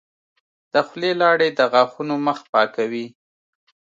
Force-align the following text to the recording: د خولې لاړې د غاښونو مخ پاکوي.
د 0.73 0.75
خولې 0.87 1.11
لاړې 1.21 1.49
د 1.57 1.59
غاښونو 1.71 2.15
مخ 2.25 2.39
پاکوي. 2.53 3.05